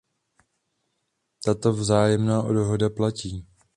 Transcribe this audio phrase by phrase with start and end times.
[1.43, 3.47] Tato vzájemná dohoda platí.